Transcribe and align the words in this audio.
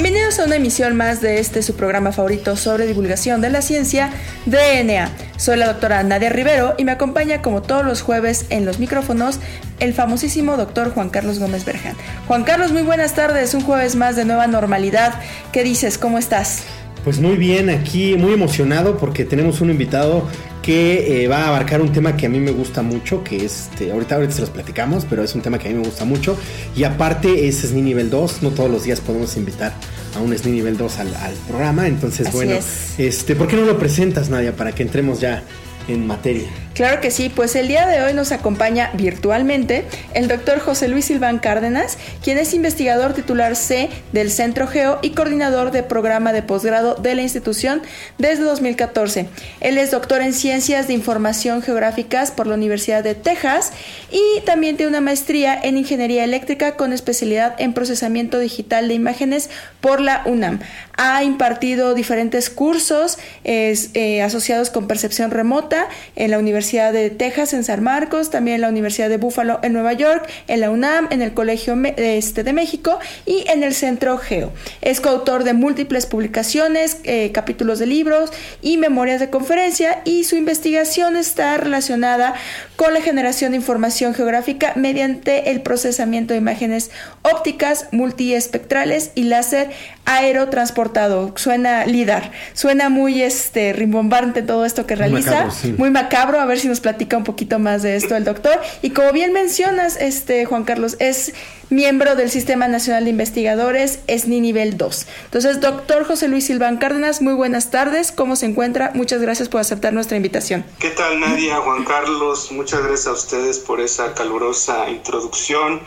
Bienvenidos 0.00 0.38
a 0.38 0.44
una 0.44 0.54
emisión 0.54 0.96
más 0.96 1.20
de 1.20 1.40
este 1.40 1.60
su 1.60 1.74
programa 1.74 2.12
favorito 2.12 2.54
sobre 2.54 2.86
divulgación 2.86 3.40
de 3.40 3.50
la 3.50 3.62
ciencia, 3.62 4.10
DNA. 4.46 5.10
Soy 5.36 5.56
la 5.56 5.66
doctora 5.66 6.04
Nadia 6.04 6.30
Rivero 6.30 6.76
y 6.78 6.84
me 6.84 6.92
acompaña 6.92 7.42
como 7.42 7.62
todos 7.62 7.84
los 7.84 8.00
jueves 8.00 8.46
en 8.50 8.64
los 8.64 8.78
micrófonos 8.78 9.40
el 9.80 9.92
famosísimo 9.94 10.56
doctor 10.56 10.92
Juan 10.92 11.10
Carlos 11.10 11.40
Gómez 11.40 11.64
Berjan. 11.64 11.96
Juan 12.28 12.44
Carlos, 12.44 12.70
muy 12.70 12.82
buenas 12.82 13.16
tardes, 13.16 13.54
un 13.54 13.62
jueves 13.62 13.96
más 13.96 14.14
de 14.14 14.24
nueva 14.24 14.46
normalidad. 14.46 15.14
¿Qué 15.50 15.64
dices? 15.64 15.98
¿Cómo 15.98 16.18
estás? 16.18 16.62
Pues 17.02 17.18
muy 17.18 17.34
bien, 17.34 17.68
aquí 17.68 18.14
muy 18.14 18.32
emocionado 18.34 18.98
porque 18.98 19.24
tenemos 19.24 19.60
un 19.60 19.70
invitado 19.70 20.28
que 20.68 21.22
eh, 21.22 21.28
va 21.28 21.44
a 21.44 21.48
abarcar 21.48 21.80
un 21.80 21.92
tema 21.92 22.14
que 22.14 22.26
a 22.26 22.28
mí 22.28 22.40
me 22.40 22.50
gusta 22.50 22.82
mucho, 22.82 23.24
que 23.24 23.36
es, 23.36 23.70
este, 23.70 23.90
ahorita, 23.90 24.16
ahorita 24.16 24.34
se 24.34 24.42
los 24.42 24.50
platicamos, 24.50 25.06
pero 25.08 25.24
es 25.24 25.34
un 25.34 25.40
tema 25.40 25.58
que 25.58 25.68
a 25.68 25.70
mí 25.70 25.78
me 25.78 25.86
gusta 25.86 26.04
mucho. 26.04 26.36
Y 26.76 26.84
aparte 26.84 27.48
es 27.48 27.60
SNI 27.60 27.80
nivel 27.80 28.10
2, 28.10 28.42
no 28.42 28.50
todos 28.50 28.70
los 28.70 28.82
días 28.82 29.00
podemos 29.00 29.34
invitar 29.38 29.72
a 30.14 30.20
un 30.20 30.36
SNI 30.36 30.52
nivel 30.52 30.76
2 30.76 30.98
al, 30.98 31.08
programa. 31.48 31.88
Entonces, 31.88 32.30
bueno, 32.34 32.56
este, 32.98 33.34
¿por 33.34 33.48
qué 33.48 33.56
no 33.56 33.64
lo 33.64 33.78
presentas, 33.78 34.28
Nadia, 34.28 34.56
para 34.56 34.72
que 34.72 34.82
entremos 34.82 35.20
ya 35.20 35.42
en 35.88 36.06
materia? 36.06 36.50
Claro 36.78 37.00
que 37.00 37.10
sí, 37.10 37.28
pues 37.28 37.56
el 37.56 37.66
día 37.66 37.88
de 37.88 38.04
hoy 38.04 38.14
nos 38.14 38.30
acompaña 38.30 38.92
virtualmente 38.94 39.84
el 40.14 40.28
doctor 40.28 40.60
José 40.60 40.86
Luis 40.86 41.06
Silván 41.06 41.40
Cárdenas, 41.40 41.98
quien 42.22 42.38
es 42.38 42.54
investigador 42.54 43.14
titular 43.14 43.56
C 43.56 43.88
del 44.12 44.30
Centro 44.30 44.68
Geo 44.68 45.00
y 45.02 45.10
coordinador 45.10 45.72
de 45.72 45.82
programa 45.82 46.32
de 46.32 46.44
posgrado 46.44 46.94
de 46.94 47.16
la 47.16 47.22
institución 47.22 47.82
desde 48.18 48.44
2014. 48.44 49.28
Él 49.58 49.76
es 49.76 49.90
doctor 49.90 50.20
en 50.22 50.32
Ciencias 50.32 50.86
de 50.86 50.92
Información 50.92 51.62
Geográficas 51.62 52.30
por 52.30 52.46
la 52.46 52.54
Universidad 52.54 53.02
de 53.02 53.16
Texas 53.16 53.72
y 54.12 54.40
también 54.42 54.76
tiene 54.76 54.90
una 54.90 55.00
maestría 55.00 55.60
en 55.60 55.78
Ingeniería 55.78 56.22
Eléctrica 56.22 56.76
con 56.76 56.92
especialidad 56.92 57.56
en 57.58 57.72
Procesamiento 57.72 58.38
Digital 58.38 58.86
de 58.86 58.94
Imágenes 58.94 59.50
por 59.80 60.00
la 60.00 60.22
UNAM. 60.26 60.60
Ha 60.96 61.24
impartido 61.24 61.94
diferentes 61.94 62.50
cursos 62.50 63.18
eh, 63.42 64.22
asociados 64.22 64.70
con 64.70 64.86
percepción 64.86 65.32
remota 65.32 65.88
en 66.14 66.30
la 66.30 66.38
Universidad 66.38 66.67
de 66.68 67.10
Texas 67.10 67.54
en 67.54 67.64
San 67.64 67.82
Marcos, 67.82 68.30
también 68.30 68.56
en 68.56 68.60
la 68.60 68.68
Universidad 68.68 69.08
de 69.08 69.16
Buffalo 69.16 69.58
en 69.62 69.72
Nueva 69.72 69.94
York, 69.94 70.28
en 70.48 70.60
la 70.60 70.70
UNAM, 70.70 71.08
en 71.10 71.22
el 71.22 71.32
Colegio 71.32 71.76
este 71.96 72.44
de 72.44 72.52
México 72.52 72.98
y 73.24 73.44
en 73.48 73.62
el 73.62 73.74
Centro 73.74 74.18
Geo. 74.18 74.52
Es 74.82 75.00
coautor 75.00 75.44
de 75.44 75.54
múltiples 75.54 76.06
publicaciones, 76.06 76.98
eh, 77.04 77.32
capítulos 77.32 77.78
de 77.78 77.86
libros 77.86 78.30
y 78.60 78.76
memorias 78.76 79.20
de 79.20 79.30
conferencia 79.30 80.02
y 80.04 80.24
su 80.24 80.36
investigación 80.36 81.16
está 81.16 81.56
relacionada 81.56 82.34
con 82.76 82.92
la 82.92 83.00
generación 83.00 83.52
de 83.52 83.56
información 83.56 84.14
geográfica 84.14 84.72
mediante 84.76 85.50
el 85.50 85.62
procesamiento 85.62 86.34
de 86.34 86.38
imágenes 86.38 86.90
ópticas, 87.22 87.86
multiespectrales 87.92 89.12
y 89.14 89.24
láser 89.24 89.70
aerotransportado. 90.04 91.32
Suena 91.36 91.84
LIDAR, 91.86 92.30
suena 92.54 92.88
muy 92.88 93.22
este 93.22 93.72
rimbombante 93.72 94.42
todo 94.42 94.64
esto 94.64 94.86
que 94.86 94.96
realiza, 94.96 95.48
muy 95.76 95.90
macabro, 95.90 96.40
a 96.40 96.46
ver 96.46 96.57
si 96.58 96.68
nos 96.68 96.80
platica 96.80 97.16
un 97.16 97.24
poquito 97.24 97.58
más 97.58 97.82
de 97.82 97.96
esto 97.96 98.16
el 98.16 98.24
doctor. 98.24 98.60
Y 98.82 98.90
como 98.90 99.12
bien 99.12 99.32
mencionas, 99.32 99.96
este 100.00 100.44
Juan 100.46 100.64
Carlos, 100.64 100.96
es 100.98 101.32
miembro 101.70 102.16
del 102.16 102.30
Sistema 102.30 102.68
Nacional 102.68 103.04
de 103.04 103.10
Investigadores, 103.10 104.00
es 104.06 104.26
ni 104.26 104.40
nivel 104.40 104.76
2. 104.76 105.06
Entonces, 105.24 105.60
doctor 105.60 106.04
José 106.04 106.28
Luis 106.28 106.46
Silván 106.46 106.78
Cárdenas, 106.78 107.20
muy 107.20 107.34
buenas 107.34 107.70
tardes, 107.70 108.12
¿cómo 108.12 108.36
se 108.36 108.46
encuentra? 108.46 108.92
Muchas 108.94 109.20
gracias 109.20 109.48
por 109.48 109.60
aceptar 109.60 109.92
nuestra 109.92 110.16
invitación. 110.16 110.64
¿Qué 110.78 110.90
tal 110.90 111.20
Nadia, 111.20 111.56
Juan 111.56 111.84
Carlos? 111.84 112.50
Muchas 112.52 112.82
gracias 112.82 113.06
a 113.06 113.12
ustedes 113.12 113.58
por 113.58 113.80
esa 113.80 114.14
calurosa 114.14 114.88
introducción. 114.88 115.80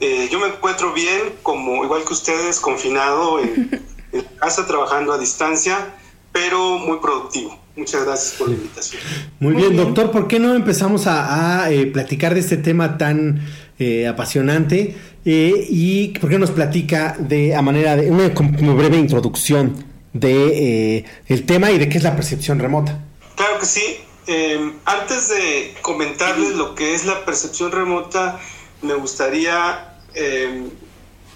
Eh, 0.00 0.28
yo 0.30 0.38
me 0.38 0.48
encuentro 0.48 0.92
bien, 0.92 1.20
como 1.42 1.84
igual 1.84 2.04
que 2.04 2.12
ustedes, 2.12 2.60
confinado 2.60 3.40
en, 3.40 3.70
en 4.12 4.22
casa, 4.38 4.66
trabajando 4.66 5.12
a 5.12 5.18
distancia, 5.18 5.94
pero 6.36 6.78
muy 6.78 6.98
productivo. 6.98 7.58
Muchas 7.76 8.04
gracias 8.04 8.34
por 8.34 8.48
la 8.50 8.56
invitación. 8.56 9.02
Muy, 9.40 9.54
bien, 9.54 9.74
doctor, 9.74 10.10
¿por 10.10 10.28
qué 10.28 10.38
no 10.38 10.54
empezamos 10.54 11.06
a, 11.06 11.70
eh, 11.70 11.86
platicar 11.86 12.34
de 12.34 12.40
este 12.40 12.58
tema 12.58 12.98
tan 12.98 13.40
eh, 13.78 14.06
apasionante? 14.06 14.94
Eh, 15.24 15.66
y 15.70 16.08
por 16.08 16.28
qué 16.28 16.38
nos 16.38 16.50
platica 16.50 17.16
de 17.18 17.54
a 17.54 17.62
manera 17.62 17.96
de 17.96 18.10
una 18.10 18.34
como 18.34 18.76
breve 18.76 18.98
introducción 18.98 19.82
de 20.12 21.06
el 21.26 21.46
tema 21.46 21.70
y 21.70 21.78
de 21.78 21.88
qué 21.88 21.96
es 21.96 22.04
la 22.04 22.14
percepción 22.14 22.58
remota. 22.58 23.02
Claro 23.34 23.58
que 23.58 23.66
sí. 23.66 23.96
Em, 24.26 24.74
antes 24.84 25.30
de 25.30 25.74
comentarles 25.80 26.54
lo 26.54 26.74
que 26.74 26.94
es 26.94 27.06
la 27.06 27.24
percepción 27.24 27.72
remota, 27.72 28.38
me 28.82 28.94
gustaría 28.94 30.00
em, 30.14 30.68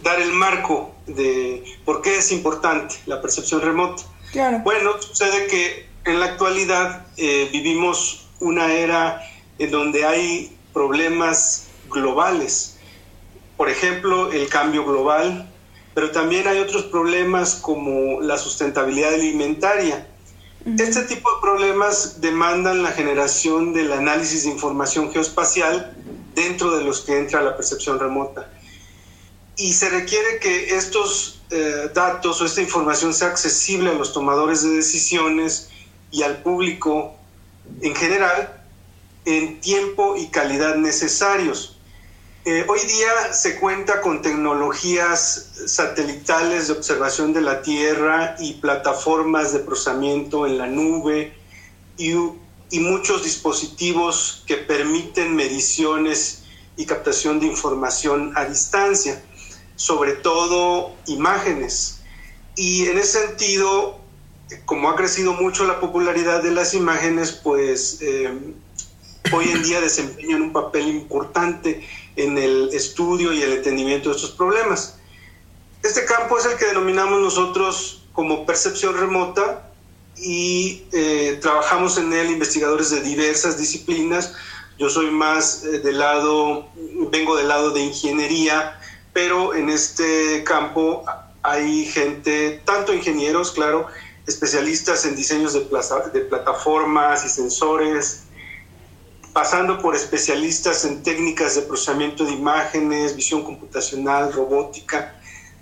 dar 0.03 0.21
el 0.21 0.33
marco 0.33 0.95
de 1.07 1.65
por 1.87 2.03
qué 2.03 2.19
es 2.19 2.33
importante 2.33 2.97
la 3.07 3.23
percepción 3.23 3.63
remota. 3.63 4.03
Claro. 4.33 4.61
Bueno, 4.61 5.01
sucede 5.01 5.47
que 5.47 5.87
en 6.05 6.21
la 6.21 6.27
actualidad 6.27 7.07
eh, 7.17 7.49
vivimos 7.53 8.29
una 8.41 8.73
era 8.73 9.23
en 9.59 9.71
donde 9.71 10.05
hay 10.05 10.57
problemas 10.73 11.69
globales. 11.91 12.79
Por 13.57 13.69
ejemplo, 13.69 14.33
el 14.33 14.49
cambio 14.49 14.85
global, 14.85 15.51
pero 15.95 16.11
también 16.11 16.49
hay 16.49 16.59
otros 16.59 16.85
problemas 16.85 17.57
como 17.57 18.21
la 18.21 18.39
sustentabilidad 18.39 19.15
alimentaria. 19.15 20.07
Este 20.79 21.03
tipo 21.03 21.35
de 21.35 21.41
problemas 21.41 22.21
demandan 22.21 22.83
la 22.83 22.93
generación 22.93 23.73
del 23.73 23.93
análisis 23.93 24.45
de 24.45 24.51
información 24.51 25.11
geoespacial 25.11 25.97
dentro 26.35 26.77
de 26.77 26.85
los 26.85 27.01
que 27.01 27.19
entra 27.19 27.43
la 27.43 27.57
percepción 27.57 27.99
remota. 27.99 28.51
Y 29.61 29.75
se 29.75 29.91
requiere 29.91 30.39
que 30.39 30.75
estos 30.75 31.43
eh, 31.51 31.91
datos 31.93 32.41
o 32.41 32.47
esta 32.47 32.63
información 32.63 33.13
sea 33.13 33.29
accesible 33.29 33.91
a 33.91 33.93
los 33.93 34.15
tomadores 34.15 34.63
de 34.63 34.71
decisiones 34.71 35.69
y 36.11 36.23
al 36.23 36.43
público 36.43 37.15
en 37.83 37.95
general 37.95 38.65
en 39.27 39.61
tiempo 39.61 40.17
y 40.17 40.29
calidad 40.29 40.77
necesarios. 40.77 41.77
Eh, 42.47 42.65
hoy 42.71 42.81
día 42.81 43.35
se 43.35 43.61
cuenta 43.61 44.01
con 44.01 44.23
tecnologías 44.23 45.51
satelitales 45.67 46.69
de 46.69 46.73
observación 46.73 47.35
de 47.35 47.43
la 47.43 47.61
Tierra 47.61 48.37
y 48.39 48.55
plataformas 48.55 49.53
de 49.53 49.59
procesamiento 49.59 50.47
en 50.47 50.57
la 50.57 50.69
nube 50.69 51.35
y, 51.99 52.13
y 52.71 52.81
muchos 52.81 53.25
dispositivos 53.25 54.43
que 54.47 54.57
permiten 54.57 55.37
mediciones 55.37 56.45
y 56.79 56.87
captación 56.87 57.41
de 57.41 57.47
información 57.47 58.33
a 58.37 58.47
distancia, 58.47 59.23
sobre 59.81 60.13
todo 60.13 60.95
imágenes. 61.07 62.01
Y 62.55 62.85
en 62.85 62.99
ese 62.99 63.29
sentido, 63.29 63.99
como 64.67 64.91
ha 64.91 64.95
crecido 64.95 65.33
mucho 65.33 65.67
la 65.67 65.81
popularidad 65.81 66.43
de 66.43 66.51
las 66.51 66.75
imágenes, 66.75 67.33
pues 67.33 67.97
eh, 68.03 68.31
hoy 69.33 69.49
en 69.49 69.63
día 69.63 69.81
desempeñan 69.81 70.43
un 70.43 70.53
papel 70.53 70.87
importante 70.87 71.83
en 72.17 72.37
el 72.37 72.69
estudio 72.75 73.33
y 73.33 73.41
el 73.41 73.55
entendimiento 73.55 74.11
de 74.11 74.17
estos 74.17 74.33
problemas. 74.33 74.97
Este 75.83 76.05
campo 76.05 76.37
es 76.37 76.45
el 76.45 76.59
que 76.59 76.67
denominamos 76.67 77.19
nosotros 77.23 78.03
como 78.13 78.45
percepción 78.45 78.99
remota 78.99 79.73
y 80.19 80.83
eh, 80.93 81.39
trabajamos 81.41 81.97
en 81.97 82.13
él 82.13 82.33
investigadores 82.33 82.91
de 82.91 83.01
diversas 83.01 83.57
disciplinas. 83.57 84.35
Yo 84.79 84.91
soy 84.91 85.11
más 85.11 85.65
eh, 85.65 85.79
del 85.79 85.99
lado, 85.99 86.69
vengo 87.11 87.35
del 87.35 87.49
lado 87.49 87.71
de 87.71 87.81
ingeniería, 87.81 88.79
pero 89.13 89.55
en 89.55 89.69
este 89.69 90.45
campo 90.45 91.05
hay 91.43 91.87
gente, 91.87 92.61
tanto 92.65 92.93
ingenieros, 92.93 93.53
claro, 93.53 93.87
especialistas 94.27 95.05
en 95.05 95.17
diseños 95.17 95.53
de, 95.53 95.61
de 95.61 96.21
plataformas 96.27 97.25
y 97.25 97.29
sensores, 97.29 98.25
pasando 99.33 99.81
por 99.81 99.95
especialistas 99.95 100.85
en 100.85 101.03
técnicas 101.03 101.55
de 101.55 101.63
procesamiento 101.63 102.25
de 102.25 102.33
imágenes, 102.33 103.17
visión 103.17 103.43
computacional, 103.43 104.33
robótica, 104.33 105.15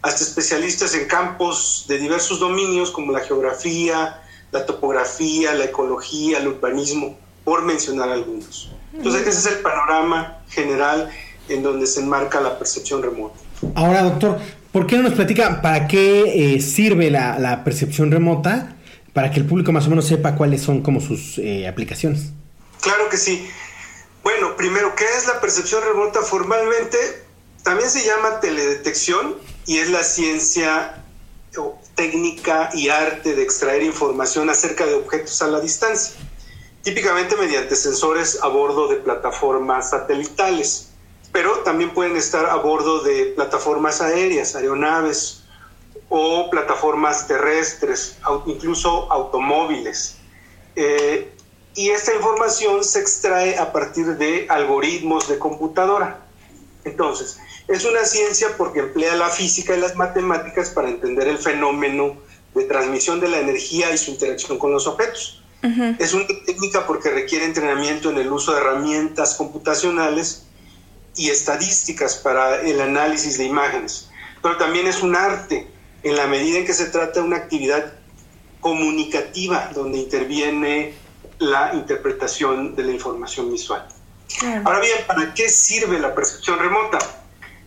hasta 0.02 0.22
especialistas 0.22 0.94
en 0.94 1.06
campos 1.06 1.84
de 1.88 1.98
diversos 1.98 2.40
dominios 2.40 2.90
como 2.90 3.12
la 3.12 3.20
geografía, 3.20 4.22
la 4.50 4.64
topografía, 4.64 5.54
la 5.54 5.64
ecología, 5.64 6.38
el 6.38 6.48
urbanismo, 6.48 7.18
por 7.44 7.62
mencionar 7.62 8.10
algunos. 8.10 8.70
Entonces, 8.92 9.26
ese 9.26 9.38
es 9.38 9.56
el 9.56 9.62
panorama 9.62 10.38
general 10.48 11.10
en 11.48 11.62
donde 11.62 11.86
se 11.86 12.00
enmarca 12.00 12.40
la 12.40 12.58
percepción 12.58 13.02
remota. 13.02 13.38
Ahora, 13.74 14.02
doctor, 14.02 14.38
¿Por 14.72 14.86
qué 14.86 14.96
no 14.96 15.04
nos 15.04 15.14
platica 15.14 15.62
para 15.62 15.88
qué 15.88 16.54
eh, 16.54 16.60
sirve 16.60 17.10
la, 17.10 17.62
percepción 17.64 18.10
remota? 18.10 18.76
Para 19.14 19.30
que 19.30 19.40
el 19.40 19.46
público 19.46 19.72
más 19.72 19.86
o 19.86 19.90
menos 19.90 20.06
sepa 20.06 20.34
cuáles 20.36 20.62
son 20.62 20.82
como 20.82 21.00
sus 21.00 21.38
eh, 21.38 21.66
aplicaciones. 21.66 22.32
Claro 22.82 23.08
que 23.08 23.16
sí. 23.16 23.48
Bueno, 24.22 24.56
primero, 24.56 24.94
¿qué 24.94 25.04
es 25.16 25.26
la 25.26 25.40
percepción 25.40 25.82
remota? 25.82 26.20
Formalmente, 26.20 26.98
también 27.62 27.88
se 27.90 28.04
llama 28.04 28.40
teledetección 28.40 29.36
y 29.66 29.78
es 29.78 29.90
la 29.90 30.02
ciencia 30.02 31.02
técnica 31.94 32.70
y 32.74 32.90
arte 32.90 33.34
de 33.34 33.42
extraer 33.42 33.82
información 33.82 34.50
acerca 34.50 34.86
de 34.86 34.94
objetos 34.94 35.40
a 35.42 35.48
la 35.48 35.60
distancia, 35.60 36.14
típicamente 36.82 37.34
mediante 37.36 37.74
sensores 37.74 38.38
a 38.42 38.48
bordo 38.48 38.86
de 38.86 38.96
plataformas 38.96 39.90
satelitales, 39.90 40.87
pero 41.32 41.58
también 41.60 41.90
pueden 41.90 42.16
estar 42.16 42.46
a 42.46 42.56
bordo 42.56 43.02
de 43.02 43.32
plataformas 43.36 44.00
aéreas, 44.00 44.54
aeronaves 44.54 45.44
o 46.08 46.48
plataformas 46.50 47.26
terrestres, 47.26 48.16
incluso 48.46 49.10
automóviles. 49.12 50.16
Eh, 50.74 51.30
y 51.74 51.90
esta 51.90 52.14
información 52.14 52.82
se 52.82 53.00
extrae 53.00 53.58
a 53.58 53.72
partir 53.72 54.16
de 54.16 54.46
algoritmos 54.48 55.28
de 55.28 55.38
computadora. 55.38 56.20
Entonces, 56.84 57.38
es 57.68 57.84
una 57.84 58.04
ciencia 58.04 58.48
porque 58.56 58.80
emplea 58.80 59.14
la 59.14 59.28
física 59.28 59.76
y 59.76 59.80
las 59.80 59.94
matemáticas 59.94 60.70
para 60.70 60.88
entender 60.88 61.28
el 61.28 61.38
fenómeno 61.38 62.16
de 62.54 62.64
transmisión 62.64 63.20
de 63.20 63.28
la 63.28 63.38
energía 63.38 63.92
y 63.92 63.98
su 63.98 64.10
interacción 64.10 64.58
con 64.58 64.72
los 64.72 64.86
objetos. 64.86 65.42
Es 65.98 66.14
una 66.14 66.24
técnica 66.46 66.86
porque 66.86 67.10
requiere 67.10 67.44
entrenamiento 67.44 68.10
en 68.10 68.18
el 68.18 68.32
uso 68.32 68.54
de 68.54 68.60
herramientas 68.60 69.34
computacionales 69.34 70.47
y 71.18 71.30
estadísticas 71.30 72.14
para 72.16 72.62
el 72.62 72.80
análisis 72.80 73.36
de 73.36 73.44
imágenes. 73.44 74.08
Pero 74.40 74.56
también 74.56 74.86
es 74.86 75.02
un 75.02 75.16
arte 75.16 75.66
en 76.04 76.16
la 76.16 76.28
medida 76.28 76.58
en 76.58 76.64
que 76.64 76.72
se 76.72 76.86
trata 76.86 77.20
de 77.20 77.26
una 77.26 77.36
actividad 77.36 77.92
comunicativa 78.60 79.70
donde 79.74 79.98
interviene 79.98 80.94
la 81.38 81.72
interpretación 81.74 82.76
de 82.76 82.84
la 82.84 82.92
información 82.92 83.50
visual. 83.50 83.86
Ahora 84.64 84.78
bien, 84.78 84.98
¿para 85.06 85.34
qué 85.34 85.48
sirve 85.48 85.98
la 85.98 86.14
percepción 86.14 86.58
remota? 86.58 86.98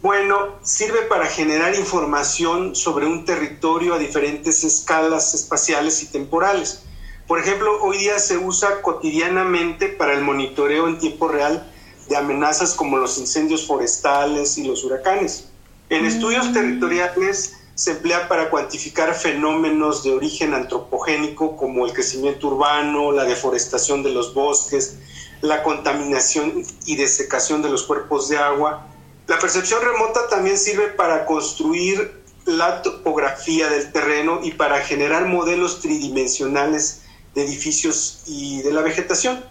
Bueno, 0.01 0.55
sirve 0.63 1.01
para 1.03 1.25
generar 1.25 1.75
información 1.75 2.75
sobre 2.75 3.05
un 3.05 3.25
territorio 3.25 3.93
a 3.93 3.99
diferentes 3.99 4.63
escalas 4.63 5.33
espaciales 5.33 6.01
y 6.03 6.07
temporales. 6.07 6.83
Por 7.27 7.39
ejemplo, 7.39 7.83
hoy 7.83 7.97
día 7.97 8.17
se 8.19 8.37
usa 8.37 8.81
cotidianamente 8.81 9.89
para 9.89 10.13
el 10.13 10.21
monitoreo 10.21 10.87
en 10.87 10.99
tiempo 10.99 11.27
real 11.27 11.70
de 12.11 12.17
amenazas 12.17 12.73
como 12.73 12.97
los 12.97 13.17
incendios 13.17 13.65
forestales 13.65 14.57
y 14.57 14.65
los 14.65 14.83
huracanes. 14.83 15.45
En 15.89 16.05
estudios 16.05 16.49
mm. 16.49 16.53
territoriales 16.53 17.53
se 17.73 17.91
emplea 17.91 18.27
para 18.27 18.49
cuantificar 18.49 19.15
fenómenos 19.15 20.03
de 20.03 20.11
origen 20.11 20.53
antropogénico 20.53 21.55
como 21.55 21.85
el 21.85 21.93
crecimiento 21.93 22.47
urbano, 22.47 23.13
la 23.13 23.23
deforestación 23.23 24.03
de 24.03 24.11
los 24.11 24.33
bosques, 24.33 24.97
la 25.39 25.63
contaminación 25.63 26.65
y 26.85 26.97
desecación 26.97 27.61
de 27.61 27.69
los 27.69 27.83
cuerpos 27.83 28.27
de 28.27 28.37
agua. 28.37 28.85
La 29.27 29.39
percepción 29.39 29.81
remota 29.81 30.27
también 30.29 30.57
sirve 30.57 30.87
para 30.89 31.25
construir 31.25 32.21
la 32.43 32.81
topografía 32.81 33.69
del 33.69 33.89
terreno 33.93 34.41
y 34.43 34.51
para 34.51 34.81
generar 34.81 35.27
modelos 35.27 35.79
tridimensionales 35.79 37.03
de 37.35 37.45
edificios 37.45 38.23
y 38.27 38.61
de 38.63 38.73
la 38.73 38.81
vegetación. 38.81 39.41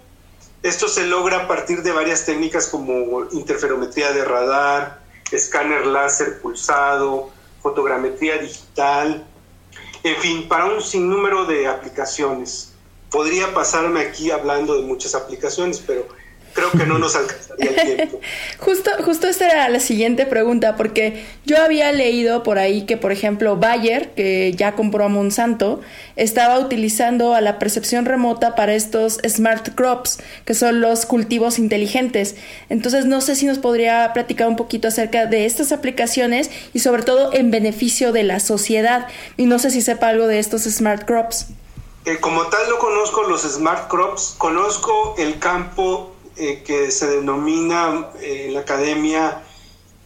Esto 0.62 0.88
se 0.88 1.06
logra 1.06 1.44
a 1.44 1.48
partir 1.48 1.82
de 1.82 1.90
varias 1.90 2.26
técnicas 2.26 2.66
como 2.66 3.24
interferometría 3.32 4.12
de 4.12 4.24
radar, 4.24 5.00
escáner 5.30 5.86
láser 5.86 6.40
pulsado, 6.42 7.30
fotogrametría 7.62 8.36
digital, 8.36 9.26
en 10.02 10.16
fin, 10.16 10.48
para 10.48 10.66
un 10.66 10.82
sinnúmero 10.82 11.46
de 11.46 11.66
aplicaciones. 11.66 12.74
Podría 13.10 13.54
pasarme 13.54 14.00
aquí 14.00 14.30
hablando 14.30 14.74
de 14.74 14.82
muchas 14.82 15.14
aplicaciones, 15.14 15.82
pero 15.86 16.06
creo 16.52 16.70
que 16.70 16.86
no 16.86 16.98
nos 16.98 17.16
alcanzaría 17.16 17.70
el 17.70 17.96
tiempo. 17.96 18.20
justo, 18.58 18.90
justo 19.04 19.28
esta 19.28 19.46
era 19.46 19.68
la 19.68 19.80
siguiente 19.80 20.26
pregunta, 20.26 20.76
porque 20.76 21.24
yo 21.44 21.62
había 21.62 21.92
leído 21.92 22.42
por 22.42 22.58
ahí 22.58 22.86
que, 22.86 22.96
por 22.96 23.12
ejemplo, 23.12 23.56
Bayer, 23.56 24.10
que 24.10 24.52
ya 24.52 24.74
compró 24.74 25.04
a 25.04 25.08
Monsanto, 25.08 25.80
estaba 26.16 26.58
utilizando 26.58 27.34
a 27.34 27.40
la 27.40 27.58
percepción 27.58 28.04
remota 28.04 28.54
para 28.54 28.74
estos 28.74 29.18
smart 29.26 29.74
crops, 29.74 30.18
que 30.44 30.54
son 30.54 30.80
los 30.80 31.06
cultivos 31.06 31.58
inteligentes. 31.58 32.36
Entonces, 32.68 33.06
no 33.06 33.20
sé 33.20 33.36
si 33.36 33.46
nos 33.46 33.58
podría 33.58 34.12
platicar 34.12 34.48
un 34.48 34.56
poquito 34.56 34.88
acerca 34.88 35.26
de 35.26 35.46
estas 35.46 35.72
aplicaciones 35.72 36.50
y 36.72 36.80
sobre 36.80 37.02
todo 37.02 37.32
en 37.32 37.50
beneficio 37.50 38.12
de 38.12 38.24
la 38.24 38.40
sociedad. 38.40 39.06
Y 39.36 39.46
no 39.46 39.58
sé 39.58 39.70
si 39.70 39.82
sepa 39.82 40.08
algo 40.08 40.26
de 40.26 40.38
estos 40.38 40.62
smart 40.62 41.04
crops. 41.04 41.46
Eh, 42.06 42.18
como 42.18 42.46
tal 42.46 42.68
no 42.68 42.78
conozco 42.78 43.24
los 43.24 43.42
smart 43.42 43.88
crops, 43.88 44.34
conozco 44.38 45.14
el 45.18 45.38
campo 45.38 46.16
eh, 46.40 46.62
que 46.64 46.90
se 46.90 47.06
denomina 47.06 48.08
eh, 48.18 48.46
en 48.46 48.54
la 48.54 48.60
academia 48.60 49.42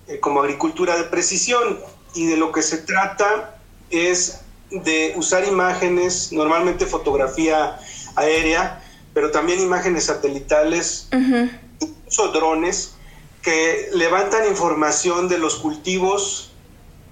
eh, 0.08 0.18
como 0.18 0.40
agricultura 0.40 0.96
de 0.96 1.04
precisión. 1.04 1.78
Y 2.12 2.26
de 2.26 2.36
lo 2.36 2.50
que 2.50 2.60
se 2.60 2.78
trata 2.78 3.60
es 3.88 4.40
de 4.72 5.14
usar 5.16 5.46
imágenes, 5.46 6.32
normalmente 6.32 6.86
fotografía 6.86 7.78
aérea, 8.16 8.82
pero 9.12 9.30
también 9.30 9.60
imágenes 9.60 10.06
satelitales, 10.06 11.06
incluso 11.12 12.28
drones, 12.32 12.96
que 13.40 13.90
levantan 13.92 14.48
información 14.48 15.28
de 15.28 15.38
los 15.38 15.54
cultivos 15.54 16.50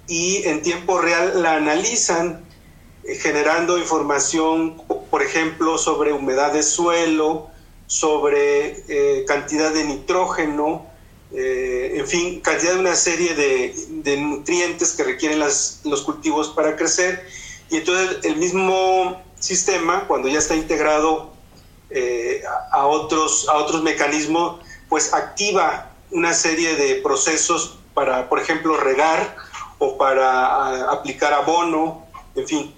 y 0.05 0.43
en 0.43 0.61
tiempo 0.61 0.99
real 0.99 1.41
la 1.41 1.55
analizan, 1.55 2.43
generando 3.21 3.77
información, 3.77 4.81
por 5.09 5.23
ejemplo, 5.23 5.77
sobre 5.77 6.11
humedad 6.11 6.51
de 6.51 6.63
suelo, 6.63 7.52
sobre 7.93 8.83
eh, 8.87 9.23
cantidad 9.27 9.71
de 9.71 9.83
nitrógeno, 9.83 10.87
eh, 11.31 11.93
en 11.95 12.07
fin, 12.07 12.41
cantidad 12.41 12.73
de 12.73 12.79
una 12.79 12.95
serie 12.95 13.35
de, 13.35 14.17
nutrientes 14.17 14.93
que 14.93 15.03
requieren 15.03 15.39
los 15.39 16.01
cultivos 16.03 16.49
para 16.49 16.75
crecer. 16.75 17.23
Y 17.69 17.77
entonces 17.77 18.17
el 18.23 18.37
mismo 18.37 19.21
sistema, 19.39 20.07
cuando 20.07 20.27
ya 20.27 20.39
está 20.39 20.55
integrado 20.55 21.33
eh, 21.91 22.41
a, 22.71 22.87
otros, 22.87 23.47
a 23.47 23.57
otros 23.57 23.83
mecanismos, 23.83 24.59
pues 24.89 25.13
activa 25.13 25.91
una 26.09 26.33
serie 26.33 26.75
de 26.75 26.95
procesos 26.95 27.77
para, 27.93 28.27
por 28.27 28.39
ejemplo, 28.39 28.75
regar 28.77 29.35
o 29.77 29.99
para 29.99 30.89
aplicar 30.91 31.31
abono, 31.33 32.07
en 32.35 32.47
fin. 32.47 32.75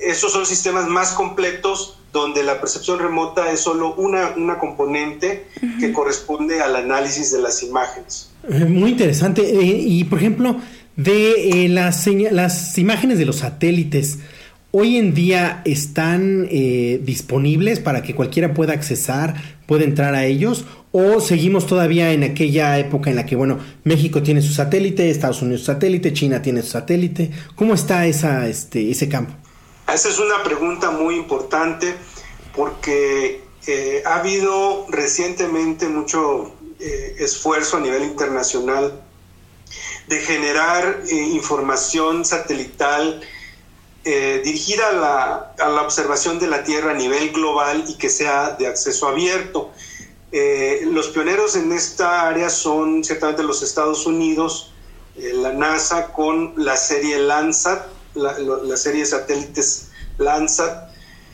Esos 0.00 0.32
son 0.32 0.44
sistemas 0.44 0.86
más 0.86 1.12
completos 1.12 1.99
donde 2.12 2.42
la 2.42 2.60
percepción 2.60 2.98
remota 2.98 3.52
es 3.52 3.60
solo 3.60 3.94
una, 3.94 4.30
una 4.36 4.58
componente 4.58 5.46
que 5.78 5.92
corresponde 5.92 6.60
al 6.60 6.74
análisis 6.76 7.32
de 7.32 7.40
las 7.40 7.62
imágenes. 7.62 8.30
Eh, 8.48 8.64
muy 8.64 8.90
interesante. 8.90 9.42
Eh, 9.42 9.78
y 9.86 10.04
por 10.04 10.18
ejemplo, 10.18 10.56
de 10.96 11.64
eh, 11.64 11.68
las, 11.68 12.06
las 12.06 12.76
imágenes 12.78 13.18
de 13.18 13.26
los 13.26 13.36
satélites, 13.36 14.18
hoy 14.72 14.96
en 14.96 15.14
día 15.14 15.62
están 15.64 16.48
disponibles 16.48 17.80
para 17.80 18.02
que 18.02 18.14
cualquiera 18.14 18.54
pueda 18.54 18.72
accesar, 18.72 19.34
pueda 19.66 19.84
entrar 19.84 20.14
a 20.14 20.26
ellos, 20.26 20.64
o 20.92 21.20
seguimos 21.20 21.66
todavía 21.66 22.12
en 22.12 22.24
aquella 22.24 22.78
época 22.78 23.10
en 23.10 23.16
la 23.16 23.26
que, 23.26 23.36
bueno, 23.36 23.58
México 23.84 24.22
tiene 24.22 24.42
su 24.42 24.52
satélite, 24.52 25.10
Estados 25.10 25.42
Unidos 25.42 25.60
su 25.60 25.66
satélite, 25.66 26.12
China 26.12 26.42
tiene 26.42 26.62
su 26.62 26.68
satélite. 26.68 27.30
¿Cómo 27.54 27.74
está 27.74 28.06
esa, 28.06 28.48
este, 28.48 28.90
ese 28.90 29.08
campo? 29.08 29.34
Esa 29.92 30.08
es 30.08 30.20
una 30.20 30.44
pregunta 30.44 30.92
muy 30.92 31.16
importante 31.16 31.96
porque 32.54 33.42
eh, 33.66 34.02
ha 34.06 34.16
habido 34.16 34.86
recientemente 34.88 35.88
mucho 35.88 36.52
eh, 36.78 37.16
esfuerzo 37.18 37.76
a 37.76 37.80
nivel 37.80 38.04
internacional 38.04 39.02
de 40.06 40.20
generar 40.20 41.02
eh, 41.08 41.14
información 41.14 42.24
satelital 42.24 43.20
dirigida 44.02 44.88
a 44.88 44.92
la, 44.92 45.54
a 45.58 45.68
la, 45.68 45.82
observación 45.82 46.38
de 46.38 46.46
la 46.46 46.64
Tierra 46.64 46.92
a 46.92 46.94
nivel 46.94 47.32
global 47.32 47.84
y 47.86 47.96
que 47.96 48.08
sea 48.08 48.52
de 48.52 48.66
acceso 48.66 49.06
abierto. 49.06 49.72
los 50.84 51.08
pioneros 51.08 51.54
en 51.54 51.70
esta 51.72 52.26
área 52.26 52.48
son 52.48 53.04
ciertamente 53.04 53.42
los 53.42 53.62
Estados 53.62 54.06
Unidos, 54.06 54.72
la 55.16 55.52
NASA 55.52 56.14
con 56.14 56.54
la 56.56 56.78
serie 56.78 57.18
Landsat, 57.18 57.99
la, 58.20 58.76
serie 58.76 59.00
de 59.00 59.06
satélites 59.06 59.88
Landsat. 60.18 60.90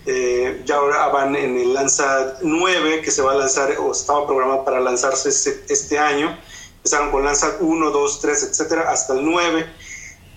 Eh, 0.09 0.63
ya 0.65 0.77
ahora 0.77 1.09
van 1.09 1.35
en 1.35 1.59
el 1.59 1.75
Landsat 1.75 2.41
9 2.43 3.03
que 3.03 3.11
se 3.11 3.23
va 3.23 3.33
a 3.33 3.35
lanzar 3.35 3.77
o 3.79 3.91
estaba 3.91 4.25
programado 4.25 4.65
para 4.65 4.81
lanzarse 4.81 5.29
este, 5.29 5.65
este 5.69 5.99
año. 5.99 6.39
Empezaron 6.77 7.11
con 7.11 7.25
Landsat 7.25 7.61
1, 7.61 7.91
2, 7.91 8.21
3, 8.21 8.43
etcétera, 8.45 8.91
hasta 8.91 9.15
el 9.15 9.25
9. 9.25 9.67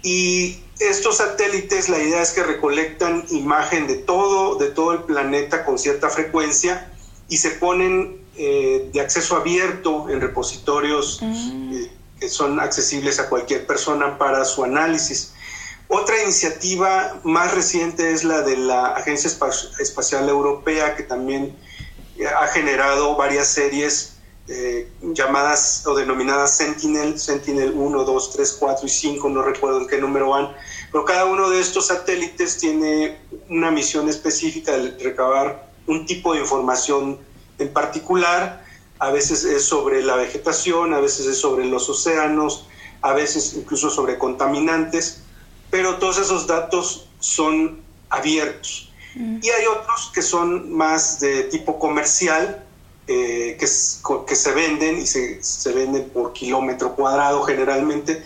Y 0.01 0.63
estos 0.79 1.17
satélites, 1.17 1.89
la 1.89 1.99
idea 1.99 2.21
es 2.21 2.31
que 2.31 2.43
recolectan 2.43 3.25
imagen 3.29 3.87
de 3.87 3.95
todo, 3.95 4.55
de 4.55 4.69
todo 4.69 4.93
el 4.93 5.03
planeta 5.03 5.65
con 5.65 5.77
cierta 5.77 6.09
frecuencia 6.09 6.89
y 7.27 7.37
se 7.37 7.51
ponen 7.51 8.25
eh, 8.37 8.89
de 8.93 9.01
acceso 9.01 9.35
abierto 9.35 10.09
en 10.09 10.21
repositorios 10.21 11.19
mm. 11.21 11.73
eh, 11.73 11.91
que 12.19 12.29
son 12.29 12.59
accesibles 12.59 13.19
a 13.19 13.27
cualquier 13.27 13.67
persona 13.67 14.17
para 14.17 14.45
su 14.45 14.63
análisis. 14.63 15.33
Otra 15.91 16.21
iniciativa 16.21 17.19
más 17.23 17.51
reciente 17.55 18.11
es 18.11 18.23
la 18.23 18.43
de 18.43 18.57
la 18.57 18.89
Agencia 18.89 19.27
Espacial 19.79 20.29
Europea, 20.29 20.95
que 20.95 21.01
también 21.01 21.57
eh, 22.15 22.27
ha 22.27 22.45
generado 22.45 23.15
varias 23.15 23.47
series 23.47 24.17
eh, 24.47 24.87
llamadas 25.01 25.83
o 25.87 25.95
denominadas 25.95 26.55
Sentinel, 26.55 27.19
Sentinel 27.19 27.73
1, 27.75 28.03
2, 28.03 28.31
3, 28.31 28.57
4 28.59 28.85
y 28.85 28.89
5, 28.89 29.29
no 29.29 29.41
recuerdo 29.41 29.81
en 29.81 29.87
qué 29.87 29.97
número 29.97 30.29
van, 30.29 30.55
pero 30.91 31.05
cada 31.05 31.25
uno 31.25 31.49
de 31.49 31.59
estos 31.59 31.87
satélites 31.87 32.59
tiene 32.59 33.17
una 33.49 33.71
misión 33.71 34.09
específica 34.09 34.77
de 34.77 34.95
recabar 35.03 35.71
un 35.87 36.05
tipo 36.05 36.35
de 36.35 36.41
información 36.41 37.17
en 37.57 37.73
particular, 37.73 38.63
a 38.99 39.09
veces 39.09 39.43
es 39.43 39.65
sobre 39.65 40.03
la 40.03 40.15
vegetación, 40.17 40.93
a 40.93 40.99
veces 40.99 41.25
es 41.25 41.39
sobre 41.39 41.65
los 41.65 41.89
océanos, 41.89 42.67
a 43.01 43.13
veces 43.13 43.55
incluso 43.55 43.89
sobre 43.89 44.19
contaminantes, 44.19 45.23
pero 45.69 45.95
todos 45.95 46.17
esos 46.17 46.47
datos 46.47 47.07
son 47.19 47.79
abiertos. 48.09 48.91
Mm. 49.15 49.39
Y 49.41 49.49
hay 49.49 49.65
otros 49.65 50.11
que 50.13 50.21
son 50.21 50.71
más 50.71 51.19
de 51.19 51.43
tipo 51.43 51.79
comercial, 51.79 52.63
eh, 53.07 53.57
que, 53.59 53.65
que, 54.27 54.35
se 54.35 54.51
venden 54.51 54.99
y 54.99 55.07
se, 55.07 55.41
se, 55.43 55.71
venden 55.73 56.09
por 56.09 56.31
kilómetro 56.33 56.95
cuadrado 56.95 57.41
generalmente, 57.41 58.21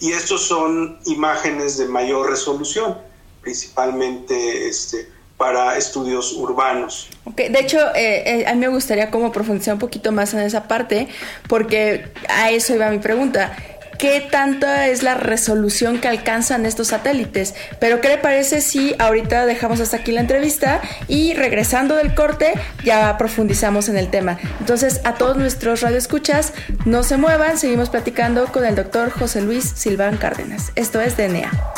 y 0.00 0.12
estos 0.12 0.46
son 0.46 0.98
imágenes 1.06 1.76
de 1.76 1.88
mayor 1.88 2.30
resolución, 2.30 2.98
principalmente 3.42 4.68
este, 4.68 5.08
para 5.36 5.76
estudios 5.76 6.32
urbanos. 6.34 7.08
Okay. 7.24 7.48
De 7.48 7.60
hecho, 7.60 7.78
eh, 7.96 8.42
eh, 8.42 8.44
a 8.46 8.54
mí 8.54 8.60
me 8.60 8.68
gustaría 8.68 9.10
como 9.10 9.32
profundizar 9.32 9.74
un 9.74 9.80
poquito 9.80 10.12
más 10.12 10.32
en 10.34 10.40
esa 10.40 10.68
parte, 10.68 11.08
porque 11.48 12.12
a 12.28 12.50
eso 12.50 12.74
iba 12.74 12.90
mi 12.90 12.98
pregunta 13.00 13.56
qué 13.98 14.26
tanta 14.30 14.86
es 14.86 15.02
la 15.02 15.14
resolución 15.14 16.00
que 16.00 16.08
alcanzan 16.08 16.64
estos 16.66 16.88
satélites. 16.88 17.54
Pero 17.80 18.00
¿qué 18.00 18.08
le 18.08 18.18
parece 18.18 18.60
si 18.60 18.94
ahorita 18.98 19.44
dejamos 19.44 19.80
hasta 19.80 19.98
aquí 19.98 20.12
la 20.12 20.20
entrevista 20.20 20.80
y 21.08 21.34
regresando 21.34 21.96
del 21.96 22.14
corte 22.14 22.54
ya 22.84 23.18
profundizamos 23.18 23.88
en 23.88 23.96
el 23.96 24.08
tema? 24.08 24.38
Entonces, 24.60 25.00
a 25.04 25.14
todos 25.14 25.36
nuestros 25.36 25.80
radioescuchas, 25.80 26.52
no 26.84 27.02
se 27.02 27.16
muevan, 27.16 27.58
seguimos 27.58 27.90
platicando 27.90 28.46
con 28.46 28.64
el 28.64 28.74
doctor 28.74 29.10
José 29.10 29.40
Luis 29.40 29.64
Silván 29.64 30.16
Cárdenas. 30.16 30.72
Esto 30.76 31.00
es 31.00 31.16
DNA. 31.16 31.77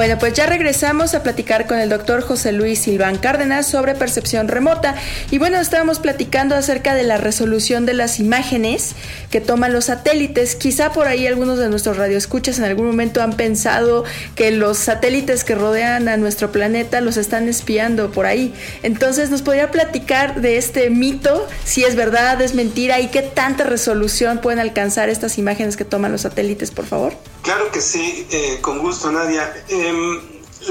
Bueno, 0.00 0.16
pues 0.18 0.32
ya 0.32 0.46
regresamos 0.46 1.14
a 1.14 1.22
platicar 1.22 1.66
con 1.66 1.78
el 1.78 1.90
doctor 1.90 2.22
José 2.22 2.52
Luis 2.52 2.78
Silván 2.78 3.18
Cárdenas 3.18 3.66
sobre 3.66 3.94
percepción 3.94 4.48
remota. 4.48 4.94
Y 5.30 5.36
bueno, 5.36 5.60
estábamos 5.60 5.98
platicando 5.98 6.54
acerca 6.54 6.94
de 6.94 7.02
la 7.02 7.18
resolución 7.18 7.84
de 7.84 7.92
las 7.92 8.18
imágenes 8.18 8.94
que 9.30 9.42
toman 9.42 9.74
los 9.74 9.84
satélites. 9.84 10.56
Quizá 10.56 10.90
por 10.90 11.06
ahí 11.06 11.26
algunos 11.26 11.58
de 11.58 11.68
nuestros 11.68 11.98
radioescuchas 11.98 12.56
en 12.58 12.64
algún 12.64 12.86
momento 12.86 13.20
han 13.20 13.34
pensado 13.34 14.04
que 14.36 14.50
los 14.52 14.78
satélites 14.78 15.44
que 15.44 15.54
rodean 15.54 16.08
a 16.08 16.16
nuestro 16.16 16.50
planeta 16.50 17.02
los 17.02 17.18
están 17.18 17.46
espiando 17.46 18.10
por 18.10 18.24
ahí. 18.24 18.54
Entonces, 18.82 19.28
¿nos 19.28 19.42
podría 19.42 19.70
platicar 19.70 20.40
de 20.40 20.56
este 20.56 20.88
mito? 20.88 21.46
Si 21.66 21.84
es 21.84 21.94
verdad, 21.94 22.40
es 22.40 22.54
mentira 22.54 23.00
y 23.00 23.08
qué 23.08 23.20
tanta 23.20 23.64
resolución 23.64 24.40
pueden 24.40 24.60
alcanzar 24.60 25.10
estas 25.10 25.36
imágenes 25.36 25.76
que 25.76 25.84
toman 25.84 26.10
los 26.10 26.22
satélites, 26.22 26.70
por 26.70 26.86
favor. 26.86 27.12
Claro 27.42 27.70
que 27.70 27.80
sí, 27.80 28.26
eh, 28.30 28.58
con 28.60 28.78
gusto, 28.78 29.10
Nadia. 29.10 29.52
Em, 29.90 30.20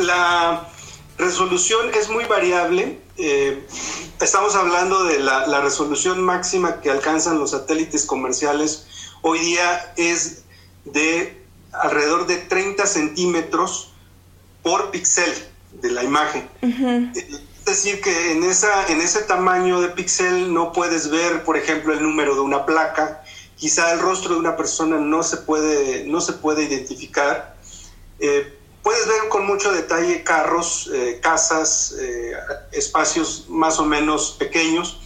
la 0.05 0.67
resolución 1.17 1.93
es 1.93 2.09
muy 2.09 2.23
variable. 2.25 2.99
Eh, 3.17 3.65
estamos 4.21 4.55
hablando 4.55 5.03
de 5.03 5.19
la, 5.19 5.61
resolución 5.61 6.23
máxima 6.23 6.79
que 6.79 6.89
alcanzan 6.89 7.37
los 7.39 7.51
satélites 7.51 8.05
comerciales. 8.05 8.87
Hoy 9.21 9.39
día 9.39 9.93
es 9.97 10.43
de 10.85 11.43
alrededor 11.73 12.27
de 12.27 12.37
30 12.37 12.85
centímetros 12.85 13.91
por 14.63 14.91
píxel 14.91 15.33
de 15.81 15.91
la 15.91 16.03
imagen. 16.03 16.49
Es 16.61 17.65
decir, 17.65 18.01
que 18.01 18.31
en, 18.31 18.43
esa, 18.43 18.87
en 18.87 19.01
ese 19.01 19.21
tamaño 19.23 19.81
de 19.81 19.89
píxel 19.89 20.53
no 20.53 20.71
puedes 20.71 21.09
ver, 21.09 21.43
por 21.43 21.57
ejemplo, 21.57 21.93
el 21.93 22.01
número 22.01 22.35
de 22.35 22.41
una 22.41 22.65
placa, 22.65 23.23
quizá 23.57 23.91
el 23.91 23.99
rostro 23.99 24.35
de 24.35 24.39
una 24.39 24.55
persona 24.55 24.97
no 24.97 25.23
se 25.23 25.37
puede, 25.37 26.05
no 26.05 26.21
se 26.21 26.33
puede 26.33 26.63
identificar. 26.63 27.57
Eh, 28.19 28.58
puedes 28.83 29.07
ver 29.07 29.29
con 29.29 29.45
mucho 29.45 29.71
detalle 29.71 30.23
carros, 30.23 30.89
eh, 30.93 31.19
casas, 31.21 31.95
eh, 31.99 32.33
espacios 32.71 33.45
más 33.49 33.79
o 33.79 33.85
menos 33.85 34.35
pequeños, 34.39 34.99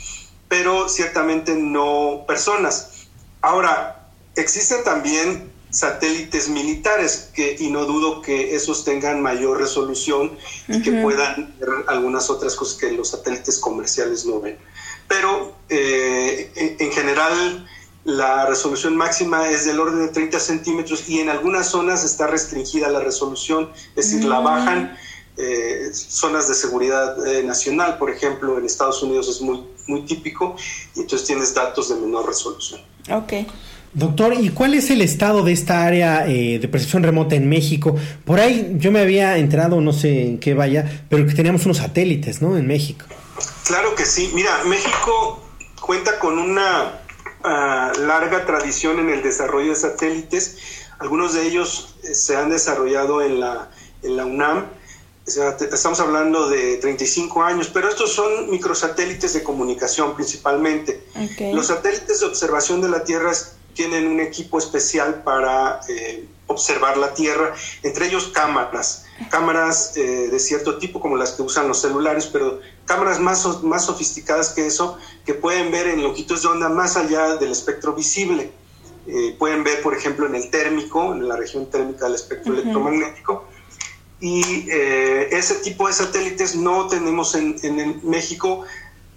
pero 0.47 0.89
ciertamente 0.89 1.55
no 1.55 2.23
personas. 2.27 3.07
Ahora, 3.41 4.09
existen 4.35 4.83
también 4.83 5.51
satélites 5.69 6.49
militares 6.49 7.29
que, 7.33 7.55
y 7.59 7.71
no 7.71 7.85
dudo 7.85 8.21
que 8.21 8.55
esos 8.55 8.85
tengan 8.85 9.21
mayor 9.21 9.57
resolución 9.57 10.37
y 10.67 10.81
que 10.83 10.91
puedan 11.01 11.55
ver 11.59 11.69
algunas 11.87 12.29
otras 12.29 12.55
cosas 12.55 12.77
que 12.77 12.91
los 12.91 13.09
satélites 13.09 13.57
comerciales 13.57 14.25
no 14.25 14.39
ven. 14.39 14.59
Pero 15.07 15.55
en 15.69 16.91
general 16.91 17.67
la 18.05 18.45
resolución 18.45 18.95
máxima 18.97 19.49
es 19.49 19.65
del 19.65 19.79
orden 19.79 19.99
de 19.99 20.09
30 20.09 20.39
centímetros 20.39 21.07
y 21.07 21.19
en 21.19 21.29
algunas 21.29 21.67
zonas 21.67 22.03
está 22.03 22.27
restringida 22.27 22.89
la 22.89 22.99
resolución, 22.99 23.69
es 23.95 24.11
decir, 24.11 24.25
la 24.25 24.41
mm. 24.41 24.43
bajan 24.43 24.97
eh, 25.37 25.89
zonas 25.93 26.47
de 26.47 26.53
seguridad 26.53 27.25
eh, 27.25 27.43
nacional, 27.43 27.97
por 27.97 28.09
ejemplo, 28.09 28.57
en 28.57 28.65
Estados 28.65 29.01
Unidos 29.01 29.29
es 29.29 29.41
muy, 29.41 29.63
muy 29.87 30.01
típico 30.01 30.55
y 30.95 31.01
entonces 31.01 31.25
tienes 31.25 31.53
datos 31.53 31.89
de 31.89 31.95
menor 31.95 32.27
resolución. 32.27 32.81
Ok. 33.09 33.33
Doctor, 33.93 34.33
¿y 34.33 34.49
cuál 34.49 34.73
es 34.73 34.89
el 34.89 35.01
estado 35.01 35.43
de 35.43 35.51
esta 35.51 35.83
área 35.83 36.27
eh, 36.27 36.57
de 36.57 36.67
percepción 36.67 37.03
remota 37.03 37.35
en 37.35 37.47
México? 37.47 37.95
Por 38.25 38.39
ahí 38.39 38.75
yo 38.77 38.91
me 38.91 38.99
había 38.99 39.37
enterado, 39.37 39.79
no 39.81 39.93
sé 39.93 40.23
en 40.23 40.39
qué 40.39 40.55
vaya, 40.55 41.05
pero 41.09 41.25
que 41.27 41.33
teníamos 41.33 41.63
unos 41.65 41.77
satélites, 41.77 42.41
¿no? 42.41 42.57
En 42.57 42.65
México. 42.65 43.05
Claro 43.65 43.93
que 43.93 44.05
sí. 44.05 44.31
Mira, 44.33 44.63
México 44.65 45.43
cuenta 45.79 46.17
con 46.17 46.39
una 46.39 47.02
larga 47.43 48.45
tradición 48.45 48.99
en 48.99 49.09
el 49.09 49.21
desarrollo 49.21 49.69
de 49.69 49.75
satélites. 49.75 50.57
Algunos 50.99 51.33
de 51.33 51.45
ellos 51.45 51.95
eh, 52.03 52.15
se 52.15 52.35
han 52.35 52.49
desarrollado 52.49 53.21
en 53.21 53.39
la, 53.39 53.69
en 54.03 54.17
la 54.17 54.25
UNAM. 54.25 54.67
estamos 55.25 55.99
hablando 55.99 56.49
de 56.49 56.77
35 56.77 57.43
años, 57.43 57.69
pero 57.73 57.89
estos 57.89 58.13
son 58.13 58.49
microsatélites 58.49 59.33
de 59.33 59.43
comunicación 59.43 60.15
principalmente. 60.15 61.03
Los 61.53 61.67
satélites 61.67 62.19
de 62.21 62.25
observación 62.25 62.81
de 62.81 62.89
la 62.89 63.03
Tierra 63.03 63.31
tienen 63.73 64.07
un 64.07 64.19
equipo 64.19 64.57
especial 64.59 65.23
para 65.23 65.79
eh, 65.89 66.25
observar 66.47 66.97
la 66.97 67.13
Tierra, 67.13 67.53
entre 67.81 68.07
ellos 68.07 68.31
cámaras, 68.33 69.05
cámaras 69.29 69.97
eh, 69.97 70.29
de 70.29 70.39
cierto 70.39 70.77
tipo 70.77 70.99
como 70.99 71.17
las 71.17 71.31
que 71.31 71.41
usan 71.41 71.67
los 71.67 71.81
celulares, 71.81 72.27
pero 72.27 72.59
cámaras 72.85 73.19
más, 73.19 73.63
más 73.63 73.85
sofisticadas 73.85 74.49
que 74.49 74.67
eso, 74.67 74.97
que 75.25 75.33
pueden 75.33 75.71
ver 75.71 75.87
en 75.87 76.03
longitudes 76.03 76.43
de 76.43 76.49
onda 76.49 76.69
más 76.69 76.97
allá 76.97 77.35
del 77.35 77.51
espectro 77.51 77.93
visible. 77.93 78.51
Eh, 79.07 79.35
pueden 79.37 79.63
ver, 79.63 79.81
por 79.81 79.95
ejemplo, 79.95 80.25
en 80.25 80.35
el 80.35 80.49
térmico, 80.49 81.13
en 81.13 81.27
la 81.27 81.35
región 81.35 81.69
térmica 81.69 82.05
del 82.05 82.15
espectro 82.15 82.53
electromagnético. 82.53 83.45
Y 84.19 84.69
eh, 84.69 85.29
ese 85.31 85.55
tipo 85.55 85.87
de 85.87 85.93
satélites 85.93 86.55
no 86.55 86.87
tenemos 86.87 87.35
en, 87.35 87.57
en, 87.63 87.99
México. 88.03 88.63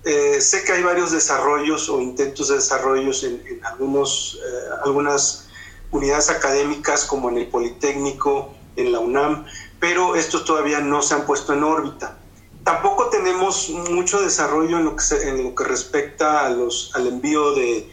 Eh, 0.04 0.40
sé 0.40 0.64
que 0.64 0.72
hay 0.72 0.82
varios 0.82 1.12
desarrollos 1.12 1.88
o 1.88 2.00
intentos 2.00 2.48
de 2.48 2.56
desarrollos 2.56 3.22
en, 3.22 3.42
en 3.46 3.64
algunos, 3.64 4.40
algunas 4.84 5.48
unidades 5.92 6.30
académicas, 6.30 7.04
como 7.04 7.30
en 7.30 7.38
el 7.38 7.46
Politécnico, 7.46 8.52
en 8.76 8.92
la 8.92 9.00
UNAM, 9.00 9.46
pero 9.80 10.16
estos 10.16 10.44
todavía 10.44 10.80
no 10.80 11.02
se 11.02 11.14
han 11.14 11.26
puesto 11.26 11.52
en 11.52 11.64
órbita. 11.64 12.18
Tampoco 12.66 13.10
tenemos 13.10 13.70
mucho 13.70 14.20
desarrollo 14.20 14.78
en 14.78 14.86
lo 14.86 14.96
que, 14.96 15.04
en 15.22 15.44
lo 15.44 15.54
que 15.54 15.62
respecta 15.62 16.44
a 16.44 16.50
los, 16.50 16.90
al 16.96 17.06
envío 17.06 17.54
de, 17.54 17.88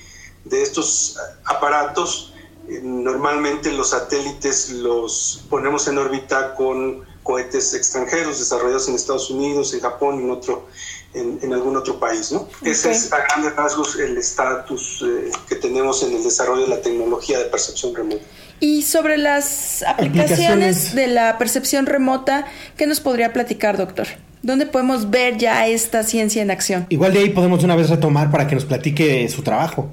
de 0.45 0.63
estos 0.63 1.19
aparatos. 1.45 2.33
Eh, 2.67 2.79
normalmente 2.81 3.71
los 3.71 3.91
satélites 3.91 4.71
los 4.71 5.43
ponemos 5.47 5.87
en 5.87 5.99
órbita 5.99 6.55
con 6.55 7.05
cohetes 7.21 7.75
extranjeros 7.75 8.39
desarrollados 8.39 8.87
en 8.87 8.95
Estados 8.95 9.29
Unidos, 9.29 9.75
en 9.75 9.81
Japón 9.81 10.19
y 10.19 10.23
en 10.23 10.31
otro 10.31 10.65
en, 11.13 11.53
algún 11.53 11.77
otro 11.77 11.99
país. 11.99 12.31
¿no? 12.31 12.49
Ese 12.63 12.89
es 12.89 13.13
a 13.13 13.19
grandes 13.27 13.55
rasgos 13.55 13.95
el 13.99 14.17
estatus 14.17 15.05
eh, 15.05 15.31
que 15.47 15.55
tenemos 15.57 16.01
en 16.01 16.15
el 16.15 16.23
desarrollo 16.23 16.63
de 16.63 16.69
la 16.69 16.81
tecnología 16.81 17.37
de 17.37 17.45
percepción 17.45 17.93
remota. 17.93 18.23
Y 18.59 18.81
sobre 18.81 19.19
las 19.19 19.83
aplicaciones, 19.83 20.95
de 20.95 21.05
la 21.05 21.37
percepción 21.37 21.85
remota, 21.85 22.47
¿qué 22.75 22.87
nos 22.87 23.01
podría 23.01 23.33
platicar, 23.33 23.77
doctor? 23.77 24.07
¿Dónde 24.43 24.65
podemos 24.65 25.09
ver 25.09 25.37
ya 25.37 25.67
esta 25.67 26.03
ciencia 26.03 26.41
en 26.41 26.51
acción? 26.51 26.85
Igual 26.89 27.13
de 27.13 27.19
ahí 27.19 27.29
podemos 27.29 27.63
una 27.63 27.77
vez 27.77 27.89
retomar 27.89 28.29
para 28.29 28.45
que 28.45 28.55
nos 28.55 28.65
platique 28.65 29.29
su 29.29 29.41
trabajo. 29.41 29.89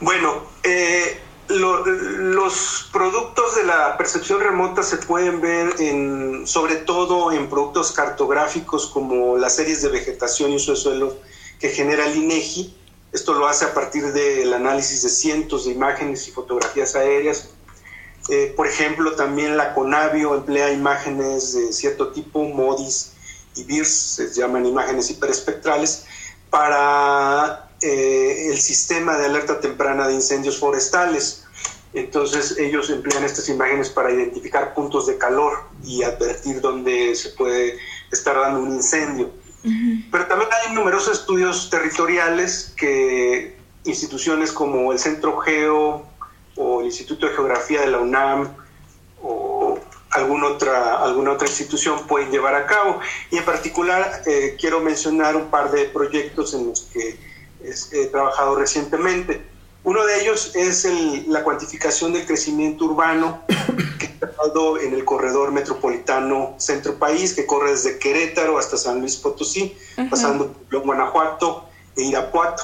Bueno, 0.00 0.42
eh, 0.62 1.18
los 1.48 2.90
productos 2.92 3.56
de 3.56 3.64
la 3.64 3.96
percepción 3.96 4.40
remota 4.40 4.82
se 4.82 4.98
pueden 4.98 5.40
ver 5.40 5.76
en, 5.78 6.46
sobre 6.46 6.76
todo 6.76 7.32
en 7.32 7.48
productos 7.48 7.92
cartográficos 7.92 8.86
como 8.86 9.38
las 9.38 9.56
series 9.56 9.80
de 9.80 9.88
vegetación 9.88 10.52
y 10.52 10.56
uso 10.56 10.72
de 10.72 10.76
suelo 10.76 11.16
que 11.58 11.70
genera 11.70 12.06
el 12.06 12.16
INEGI. 12.16 12.76
Esto 13.14 13.32
lo 13.32 13.46
hace 13.46 13.64
a 13.64 13.72
partir 13.72 14.12
del 14.12 14.52
análisis 14.52 15.02
de 15.04 15.08
cientos 15.08 15.64
de 15.64 15.72
imágenes 15.72 16.28
y 16.28 16.32
fotografías 16.32 16.96
aéreas. 16.96 17.48
Eh, 18.28 18.52
por 18.54 18.66
ejemplo, 18.66 19.12
también 19.12 19.56
la 19.56 19.72
Conavio 19.72 20.34
emplea 20.34 20.70
imágenes 20.70 21.54
de 21.54 21.72
cierto 21.72 22.08
tipo, 22.08 22.44
MODIS 22.44 23.13
y 23.54 23.64
BIRS, 23.64 23.88
se 23.88 24.40
llaman 24.40 24.66
imágenes 24.66 25.10
hiperespectrales, 25.10 26.04
para 26.50 27.68
eh, 27.80 28.48
el 28.50 28.58
sistema 28.58 29.16
de 29.18 29.26
alerta 29.26 29.60
temprana 29.60 30.08
de 30.08 30.14
incendios 30.14 30.58
forestales. 30.58 31.44
Entonces 31.92 32.58
ellos 32.58 32.90
emplean 32.90 33.24
estas 33.24 33.48
imágenes 33.48 33.88
para 33.88 34.10
identificar 34.10 34.74
puntos 34.74 35.06
de 35.06 35.16
calor 35.16 35.64
y 35.84 36.02
advertir 36.02 36.60
dónde 36.60 37.14
se 37.14 37.30
puede 37.30 37.78
estar 38.10 38.36
dando 38.36 38.60
un 38.60 38.72
incendio. 38.72 39.30
Pero 40.10 40.26
también 40.26 40.50
hay 40.52 40.74
numerosos 40.74 41.20
estudios 41.20 41.70
territoriales 41.70 42.74
que 42.76 43.56
instituciones 43.84 44.52
como 44.52 44.92
el 44.92 44.98
Centro 44.98 45.38
Geo 45.38 46.06
o 46.56 46.80
el 46.80 46.86
Instituto 46.86 47.26
de 47.26 47.32
Geografía 47.32 47.80
de 47.80 47.86
la 47.88 47.98
UNAM 47.98 48.48
o 49.22 49.53
alguna 50.14 50.46
otra, 50.46 51.02
alguna 51.02 51.32
otra 51.32 51.46
institución 51.46 52.06
pueden 52.06 52.30
llevar 52.30 52.54
a 52.54 52.66
cabo. 52.66 53.00
Y 53.30 53.36
en 53.36 53.44
particular 53.44 54.22
eh, 54.26 54.56
quiero 54.58 54.80
mencionar 54.80 55.36
un 55.36 55.50
par 55.50 55.70
de 55.70 55.84
proyectos 55.86 56.54
en 56.54 56.68
los 56.68 56.82
que 56.92 57.18
he 57.92 58.06
trabajado 58.06 58.56
recientemente. 58.56 59.42
Uno 59.82 60.04
de 60.06 60.22
ellos 60.22 60.52
es 60.54 60.88
la 61.26 61.42
cuantificación 61.42 62.12
del 62.14 62.26
crecimiento 62.26 62.86
urbano 62.86 63.42
que 63.98 64.06
he 64.06 64.08
trabajado 64.08 64.78
en 64.80 64.94
el 64.94 65.04
corredor 65.04 65.52
metropolitano 65.52 66.54
Centro 66.56 66.94
País, 66.94 67.34
que 67.34 67.44
corre 67.44 67.72
desde 67.72 67.98
Querétaro 67.98 68.56
hasta 68.56 68.78
San 68.78 69.00
Luis 69.00 69.16
Potosí, 69.16 69.76
pasando 70.08 70.54
por 70.70 70.80
Guanajuato 70.80 71.64
e 71.96 72.04
Irapuato. 72.04 72.62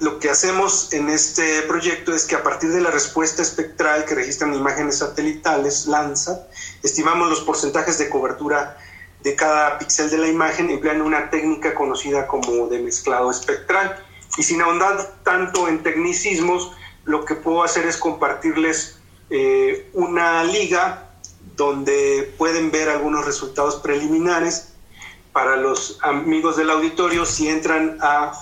Lo 0.00 0.18
que 0.18 0.28
hacemos 0.28 0.92
en 0.92 1.08
este 1.08 1.62
proyecto 1.62 2.12
es 2.12 2.26
que 2.26 2.34
a 2.34 2.42
partir 2.42 2.70
de 2.70 2.80
la 2.80 2.90
respuesta 2.90 3.42
espectral 3.42 4.04
que 4.04 4.16
registran 4.16 4.52
imágenes 4.52 4.98
satelitales, 4.98 5.86
Landsat, 5.86 6.48
estimamos 6.82 7.30
los 7.30 7.40
porcentajes 7.42 7.98
de 7.98 8.08
cobertura 8.08 8.76
de 9.22 9.36
cada 9.36 9.78
píxel 9.78 10.10
de 10.10 10.18
la 10.18 10.28
imagen 10.28 10.68
empleando 10.68 11.04
una 11.04 11.30
técnica 11.30 11.74
conocida 11.74 12.26
como 12.26 12.66
de 12.66 12.80
mezclado 12.80 13.30
espectral 13.30 14.04
y 14.36 14.42
sin 14.42 14.60
ahondar 14.60 15.14
tanto 15.22 15.68
en 15.68 15.82
tecnicismos, 15.82 16.72
lo 17.04 17.24
que 17.24 17.34
puedo 17.34 17.62
hacer 17.62 17.86
es 17.86 17.96
compartirles 17.96 18.98
eh, 19.30 19.88
una 19.92 20.42
liga 20.44 21.10
donde 21.56 22.34
pueden 22.36 22.70
ver 22.70 22.88
algunos 22.88 23.24
resultados 23.24 23.76
preliminares. 23.76 24.72
Para 25.32 25.56
los 25.56 25.98
amigos 26.02 26.56
del 26.56 26.70
auditorio, 26.70 27.24
si 27.24 27.48
entran 27.48 27.98
a 28.00 28.32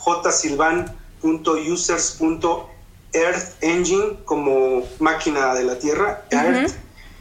jsilvan.users.earthengine 1.23 4.19
como 4.25 4.83
máquina 4.99 5.55
de 5.55 5.65
la 5.65 5.79
Tierra, 5.79 6.25
Earth, 6.31 6.73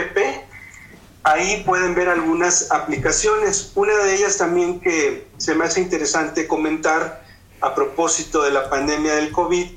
Ahí 1.25 1.62
pueden 1.64 1.95
ver 1.95 2.09
algunas 2.09 2.73
aplicaciones. 2.73 3.70
Una 3.77 3.96
de 3.99 4.16
ellas 4.16 4.38
también 4.38 4.81
que 4.81 5.29
se 5.37 5.55
me 5.55 5.64
hace 5.64 5.81
interesante 5.81 6.49
comentar 6.49 7.23
a 7.61 7.77
propósito 7.77 8.42
de 8.42 8.51
la 8.51 8.68
pandemia 8.68 9.14
del 9.14 9.31
COVID 9.31 9.68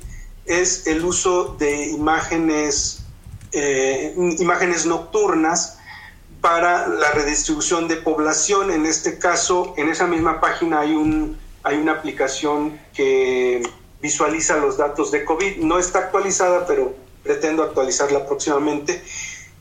es 0.46 0.88
el 0.88 1.04
uso 1.04 1.54
de 1.58 1.90
imágenes, 1.90 3.04
eh, 3.52 4.12
imágenes 4.38 4.86
nocturnas 4.86 5.75
para 6.40 6.88
la 6.88 7.10
redistribución 7.12 7.88
de 7.88 7.96
población. 7.96 8.70
En 8.70 8.86
este 8.86 9.18
caso, 9.18 9.74
en 9.76 9.88
esa 9.88 10.06
misma 10.06 10.40
página 10.40 10.80
hay, 10.80 10.94
un, 10.94 11.38
hay 11.62 11.76
una 11.78 11.92
aplicación 11.92 12.78
que 12.94 13.62
visualiza 14.00 14.56
los 14.56 14.76
datos 14.76 15.10
de 15.10 15.24
COVID. 15.24 15.58
No 15.58 15.78
está 15.78 16.00
actualizada, 16.00 16.66
pero 16.66 16.94
pretendo 17.22 17.62
actualizarla 17.62 18.26
próximamente 18.26 19.02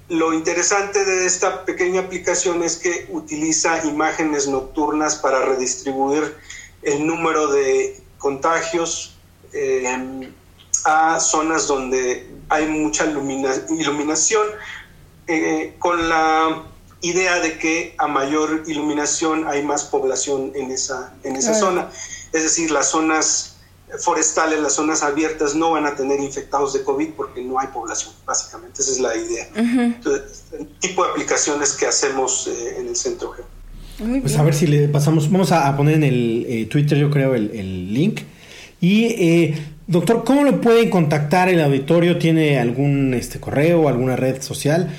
lo 0.10 0.34
interesante 0.34 1.04
de 1.04 1.26
esta 1.26 1.66
pequeña 1.66 2.02
aplicación 2.02 2.62
es 2.64 2.78
que 2.78 3.08
utiliza 3.10 3.84
imágenes 3.86 4.48
nocturnas 4.48 5.16
para 5.16 5.44
redistribuir 5.44 6.36
el 6.84 7.08
número 7.08 7.48
de 7.48 8.00
contagios 8.20 9.18
eh, 9.54 10.32
a 10.84 11.20
zonas 11.20 11.68
donde 11.68 12.30
hay 12.50 12.68
mucha 12.68 13.06
iluminación, 13.06 14.48
eh, 15.28 15.76
con 15.80 16.10
la 16.10 16.64
idea 17.02 17.40
de 17.40 17.58
que 17.58 17.96
a 17.98 18.08
mayor 18.08 18.64
iluminación 18.68 19.48
hay 19.48 19.64
más 19.64 19.84
población 19.86 20.52
en 20.56 20.72
esa, 20.72 21.14
en 21.24 21.36
esa 21.36 21.54
zona. 21.54 21.90
Es 22.34 22.44
decir, 22.44 22.72
las 22.72 22.90
zonas 22.90 23.56
forestales, 24.00 24.60
las 24.60 24.74
zonas 24.74 25.04
abiertas 25.04 25.56
no 25.56 25.72
van 25.72 25.86
a 25.86 25.96
tener 25.96 26.20
infectados 26.20 26.74
de 26.74 26.84
COVID 26.84 27.10
porque 27.16 27.42
no 27.42 27.60
hay 27.60 27.68
población, 27.68 28.14
básicamente. 28.26 28.82
Esa 28.82 28.92
es 28.92 29.00
la 29.00 29.16
idea. 29.16 29.48
el 29.56 30.68
tipo 30.80 31.04
de 31.04 31.12
aplicaciones 31.12 31.74
que 31.74 31.86
hacemos 31.86 32.48
eh, 32.48 32.80
en 32.80 32.88
el 32.88 32.96
centro 32.96 33.32
geo. 33.32 33.46
Pues 34.22 34.38
a 34.38 34.44
ver 34.44 34.54
si 34.54 34.68
le 34.68 34.90
pasamos, 34.90 35.32
vamos 35.32 35.52
a, 35.54 35.76
poner 35.78 35.96
en 35.96 36.04
el 36.04 36.46
eh, 36.50 36.66
Twitter 36.66 36.98
yo 36.98 37.10
creo 37.10 37.34
el, 37.36 37.94
link. 37.94 38.22
Y 38.82 39.06
eh, 39.06 39.56
doctor, 39.88 40.24
¿cómo 40.26 40.44
lo 40.44 40.60
pueden 40.60 40.90
contactar 40.90 41.48
el 41.48 41.62
auditorio? 41.62 42.18
¿Tiene 42.18 42.60
algún 42.60 43.14
este 43.14 43.40
correo, 43.40 43.88
alguna 43.88 44.16
red 44.16 44.42
social 44.42 44.94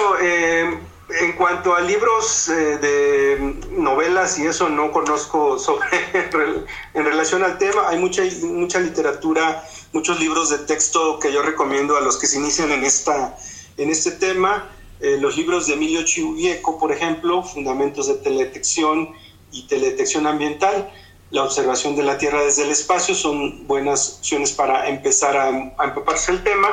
en 1.20 1.32
cuanto 1.32 1.74
a 1.74 1.80
libros 1.80 2.48
de 2.48 3.56
novelas 3.70 4.38
y 4.38 4.46
eso 4.46 4.68
no 4.68 4.92
conozco 4.92 5.58
sobre 5.58 5.88
en 6.94 7.04
relación 7.04 7.42
al 7.42 7.56
tema, 7.56 7.88
hay 7.88 7.98
mucha 7.98 8.22
mucha 8.42 8.78
literatura 8.78 9.64
muchos 9.92 10.20
libros 10.20 10.50
de 10.50 10.58
texto 10.58 11.18
que 11.18 11.32
yo 11.32 11.42
recomiendo 11.42 11.96
a 11.96 12.00
los 12.00 12.18
que 12.18 12.26
se 12.26 12.38
inician 12.38 12.70
en, 12.70 12.84
esta, 12.84 13.36
en 13.76 13.90
este 13.90 14.12
tema. 14.12 14.68
eh, 15.00 15.16
los 15.18 15.36
libros 15.36 15.66
de 15.66 15.74
Emilio 15.74 16.02
Chiuieco, 16.04 16.78
por 16.78 16.92
ejemplo, 16.92 17.42
Fundamentos 17.42 18.08
de 18.08 18.14
Teledetección 18.14 19.10
y 19.52 19.66
Teledetección 19.66 20.26
Ambiental, 20.26 20.90
la 21.30 21.44
observación 21.44 21.94
de 21.94 22.02
la 22.02 22.16
Tierra 22.16 22.42
desde 22.42 22.64
el 22.64 22.70
espacio, 22.70 23.14
son 23.14 23.66
buenas 23.66 24.18
opciones 24.18 24.52
para 24.52 24.88
empezar 24.88 25.36
a, 25.36 25.48
empaparse 25.48 26.32
el 26.32 26.42
tema. 26.42 26.68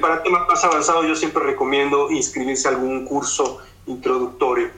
Para 0.00 0.22
temas 0.22 0.46
más 0.46 0.62
avanzados 0.64 1.06
yo 1.06 1.16
siempre 1.16 1.42
recomiendo 1.42 2.10
inscribirse 2.10 2.68
a 2.68 2.72
algún 2.72 3.06
curso 3.06 3.58
introductorio. 3.86 4.70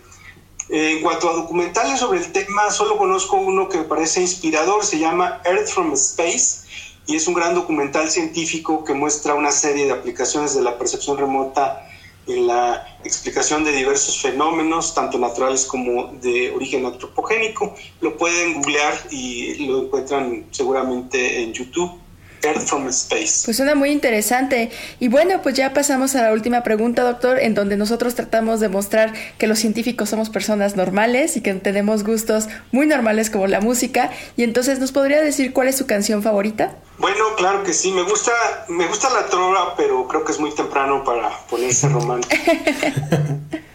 En 0.68 1.02
cuanto 1.02 1.28
a 1.28 1.32
documentales 1.34 1.98
sobre 1.98 2.20
el 2.20 2.30
tema, 2.30 2.70
solo 2.70 2.96
conozco 2.96 3.36
uno 3.36 3.68
que 3.68 3.78
me 3.78 3.84
parece 3.84 4.20
inspirador, 4.20 4.84
se 4.84 5.00
llama 5.00 5.40
Earth 5.44 5.68
from 5.68 5.92
Space 5.94 6.60
y 7.06 7.16
es 7.16 7.26
un 7.26 7.34
gran 7.34 7.54
documental 7.54 8.08
científico 8.08 8.84
que 8.84 8.94
muestra 8.94 9.34
una 9.34 9.50
serie 9.50 9.86
de 9.86 9.92
aplicaciones 9.92 10.54
de 10.54 10.62
la 10.62 10.78
percepción 10.78 11.18
remota 11.18 11.89
en 12.26 12.46
la 12.46 12.86
explicación 13.04 13.64
de 13.64 13.72
diversos 13.72 14.20
fenómenos, 14.20 14.94
tanto 14.94 15.18
naturales 15.18 15.64
como 15.64 16.12
de 16.20 16.50
origen 16.50 16.86
antropogénico. 16.86 17.74
Lo 18.00 18.16
pueden 18.16 18.54
googlear 18.54 18.94
y 19.10 19.66
lo 19.66 19.84
encuentran 19.84 20.46
seguramente 20.50 21.42
en 21.42 21.52
YouTube. 21.52 22.00
Earth 22.42 22.62
from 22.62 22.88
Space. 22.88 23.42
Pues 23.44 23.56
suena 23.56 23.74
muy 23.74 23.90
interesante. 23.90 24.70
Y 24.98 25.08
bueno, 25.08 25.42
pues 25.42 25.54
ya 25.56 25.72
pasamos 25.72 26.14
a 26.14 26.22
la 26.22 26.32
última 26.32 26.62
pregunta, 26.62 27.02
doctor, 27.02 27.38
en 27.38 27.54
donde 27.54 27.76
nosotros 27.76 28.14
tratamos 28.14 28.60
de 28.60 28.68
mostrar 28.68 29.12
que 29.38 29.46
los 29.46 29.58
científicos 29.58 30.08
somos 30.08 30.30
personas 30.30 30.76
normales 30.76 31.36
y 31.36 31.42
que 31.42 31.52
tenemos 31.54 32.04
gustos 32.04 32.48
muy 32.72 32.86
normales 32.86 33.30
como 33.30 33.46
la 33.46 33.60
música. 33.60 34.10
Y 34.36 34.42
entonces, 34.42 34.78
¿nos 34.78 34.92
podría 34.92 35.20
decir 35.20 35.52
cuál 35.52 35.68
es 35.68 35.76
su 35.76 35.86
canción 35.86 36.22
favorita? 36.22 36.76
Bueno, 37.00 37.34
claro 37.34 37.62
que 37.62 37.72
sí. 37.72 37.92
Me 37.92 38.02
gusta, 38.02 38.32
me 38.68 38.86
gusta 38.86 39.08
la 39.08 39.24
trova, 39.26 39.74
pero 39.74 40.06
creo 40.06 40.22
que 40.22 40.32
es 40.32 40.38
muy 40.38 40.54
temprano 40.54 41.02
para 41.02 41.30
ponerse 41.48 41.88
romántico. 41.88 42.36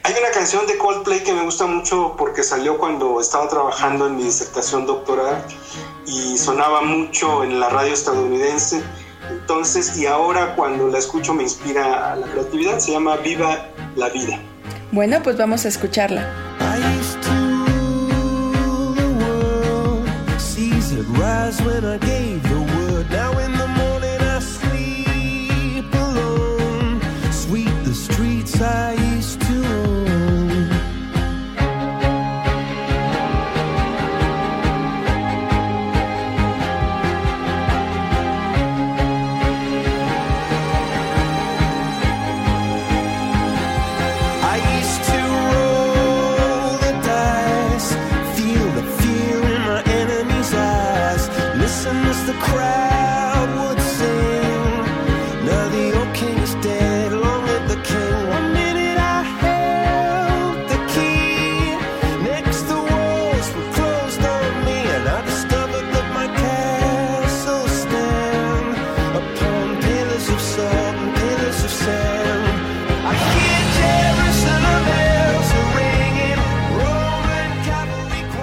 Hay 0.03 0.13
una 0.19 0.29
canción 0.31 0.67
de 0.67 0.77
Coldplay 0.77 1.23
que 1.23 1.33
me 1.33 1.43
gusta 1.43 1.65
mucho 1.65 2.13
porque 2.19 2.43
salió 2.43 2.77
cuando 2.77 3.19
estaba 3.19 3.49
trabajando 3.49 4.05
en 4.05 4.17
mi 4.17 4.23
disertación 4.23 4.85
doctoral 4.85 5.43
y 6.05 6.37
sonaba 6.37 6.81
mucho 6.81 7.43
en 7.43 7.59
la 7.59 7.69
radio 7.69 7.93
estadounidense. 7.93 8.83
Entonces, 9.31 9.97
y 9.97 10.05
ahora 10.05 10.55
cuando 10.55 10.87
la 10.87 10.99
escucho 10.99 11.33
me 11.33 11.41
inspira 11.41 12.11
a 12.11 12.15
la 12.15 12.27
creatividad, 12.27 12.77
se 12.77 12.91
llama 12.91 13.15
Viva 13.17 13.65
la 13.95 14.09
Vida. 14.09 14.39
Bueno, 14.91 15.23
pues 15.23 15.35
vamos 15.35 15.65
a 15.65 15.69
escucharla. 15.69 16.31
But 23.07 23.11
now 23.11 23.37
in 23.39 23.54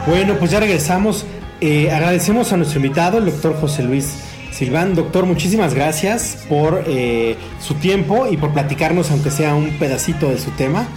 Bueno, 0.06 0.36
pues 0.38 0.50
ya 0.50 0.58
regresamos. 0.58 1.24
Eh, 1.60 1.90
agradecemos 1.92 2.52
a 2.52 2.56
nuestro 2.56 2.80
invitado, 2.80 3.18
el 3.18 3.26
doctor 3.26 3.54
José 3.60 3.84
Luis 3.84 4.16
Silván. 4.50 4.96
Doctor, 4.96 5.26
muchísimas 5.26 5.74
gracias 5.74 6.44
por 6.48 6.82
eh, 6.86 7.36
su 7.60 7.74
tiempo 7.74 8.26
y 8.26 8.36
por 8.36 8.52
platicarnos, 8.52 9.12
aunque 9.12 9.30
sea 9.30 9.54
un 9.54 9.78
pedacito 9.78 10.28
de 10.28 10.38
su 10.38 10.50
tema. 10.52 10.88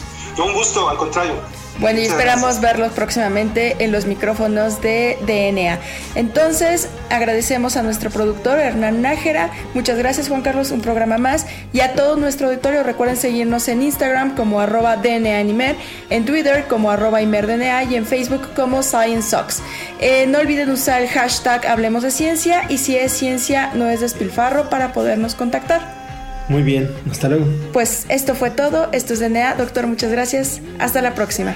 Un 0.44 0.54
gusto, 0.54 0.90
al 0.90 0.98
contrario. 0.98 1.34
Bueno, 1.80 2.00
y 2.00 2.06
esperamos 2.06 2.62
verlos 2.62 2.94
próximamente 2.94 3.76
en 3.80 3.92
los 3.92 4.06
micrófonos 4.06 4.82
de 4.82 5.18
DNA. 5.28 5.78
Entonces, 6.16 6.88
agradecemos 7.10 7.76
a 7.76 7.84
nuestro 7.84 8.10
productor 8.10 8.60
Hernán 8.60 9.02
Nájera. 9.02 9.50
Muchas 9.74 9.98
gracias, 9.98 10.30
Juan 10.30 10.42
Carlos, 10.42 10.72
un 10.72 10.80
programa 10.80 11.18
más. 11.18 11.46
Y 11.74 11.82
a 11.82 11.94
todo 11.94 12.16
nuestro 12.16 12.48
auditorio, 12.48 12.84
recuerden 12.84 13.18
seguirnos 13.18 13.68
en 13.68 13.82
Instagram 13.82 14.36
como 14.36 14.62
arroba 14.62 14.96
DNA 14.96 15.38
Animer, 15.38 15.76
en 16.10 16.24
Twitter 16.24 16.66
como 16.70 16.92
arroba 16.92 17.22
ImerDNA 17.22 17.84
y 17.84 17.96
en 17.96 18.06
Facebook 18.06 18.54
como 18.56 18.82
ScienceSox. 18.82 19.62
Eh, 20.00 20.28
no 20.28 20.40
olviden 20.40 20.70
usar 20.70 21.02
el 21.02 21.10
hashtag 21.10 21.68
Hablemos 21.68 22.04
de 22.04 22.12
Ciencia 22.12 22.64
y 22.70 22.78
si 22.78 22.96
es 22.96 23.12
ciencia, 23.12 23.72
no 23.74 23.90
es 23.90 24.00
despilfarro 24.00 24.70
para 24.70 24.94
podernos 24.94 25.36
contactar. 25.36 26.05
Muy 26.48 26.64
bien, 26.64 26.90
hasta 27.10 27.30
luego. 27.30 27.46
Pues 27.74 28.06
esto 28.10 28.36
fue 28.36 28.52
todo, 28.52 28.90
esto 28.92 29.14
es 29.14 29.20
DNA, 29.20 29.56
doctor, 29.56 29.88
muchas 29.88 30.12
gracias, 30.12 30.62
hasta 30.80 31.02
la 31.02 31.14
próxima. 31.16 31.56